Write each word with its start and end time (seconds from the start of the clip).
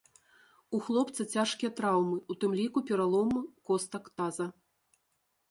У 0.77 0.77
хлопца 0.85 1.25
цяжкія 1.35 1.71
траўмы, 1.81 2.17
у 2.33 2.39
тым 2.45 2.57
ліку 2.61 2.83
пералом 2.89 3.29
костак 3.71 4.03
таза. 4.17 4.51